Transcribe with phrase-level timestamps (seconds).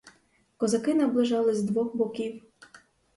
[0.57, 2.43] Козаки наближались з двох боків.